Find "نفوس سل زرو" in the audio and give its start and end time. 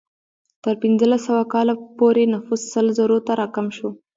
2.33-3.17